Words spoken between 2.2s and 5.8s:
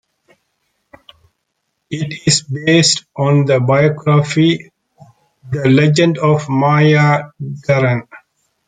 is based on the biography "The